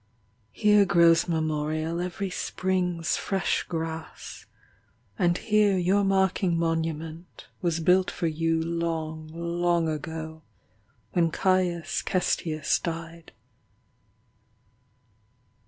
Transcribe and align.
Here 0.51 0.83
grows 0.83 1.27
Memorial 1.27 2.01
every 2.01 2.31
spring 2.31 2.97
s 3.01 3.17
Fresh 3.17 3.65
grass 3.69 4.47
and 5.19 5.37
here 5.37 5.77
Your 5.77 6.03
marking 6.03 6.57
monument 6.57 7.45
Was 7.61 7.79
built 7.79 8.09
for 8.09 8.25
you 8.25 8.59
long, 8.63 9.27
long 9.27 9.87
Ago 9.87 10.41
when^aius 11.15 12.03
Cestius 12.03 12.79
died. 12.81 13.31